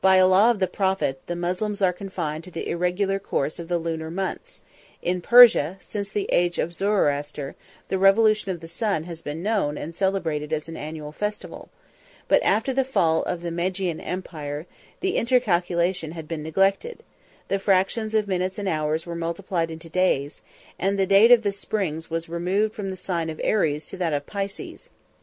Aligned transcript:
By 0.00 0.16
a 0.16 0.26
law 0.26 0.50
of 0.50 0.60
the 0.60 0.66
prophet, 0.66 1.20
the 1.26 1.36
Moslems 1.36 1.82
are 1.82 1.92
confined 1.92 2.42
to 2.44 2.50
the 2.50 2.70
irregular 2.70 3.18
course 3.18 3.58
of 3.58 3.68
the 3.68 3.76
lunar 3.76 4.10
months; 4.10 4.62
in 5.02 5.20
Persia, 5.20 5.76
since 5.78 6.08
the 6.08 6.26
age 6.32 6.58
of 6.58 6.72
Zoroaster, 6.72 7.54
the 7.88 7.98
revolution 7.98 8.50
of 8.50 8.60
the 8.60 8.66
sun 8.66 9.04
has 9.04 9.20
been 9.20 9.42
known 9.42 9.76
and 9.76 9.94
celebrated 9.94 10.54
as 10.54 10.70
an 10.70 10.78
annual 10.78 11.12
festival; 11.12 11.68
44 12.28 12.28
but 12.28 12.42
after 12.44 12.72
the 12.72 12.82
fall 12.82 13.22
of 13.24 13.42
the 13.42 13.50
Magian 13.50 14.00
empire, 14.00 14.64
the 15.00 15.16
intercalation 15.18 16.12
had 16.12 16.26
been 16.26 16.42
neglected; 16.42 17.02
the 17.48 17.58
fractions 17.58 18.14
of 18.14 18.26
minutes 18.26 18.58
and 18.58 18.70
hours 18.70 19.04
were 19.04 19.14
multiplied 19.14 19.70
into 19.70 19.90
days; 19.90 20.40
and 20.78 20.98
the 20.98 21.06
date 21.06 21.30
of 21.30 21.42
the 21.42 21.52
springs 21.52 22.08
was 22.08 22.26
removed 22.30 22.72
from 22.74 22.88
the 22.88 22.96
sign 22.96 23.28
of 23.28 23.38
Aries 23.44 23.84
to 23.84 23.98
that 23.98 24.14
of 24.14 24.24
Pisces. 24.24 24.88